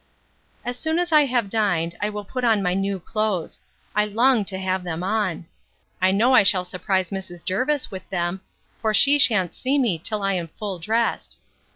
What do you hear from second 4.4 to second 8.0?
to have them on. I know I shall surprise Mrs. Jervis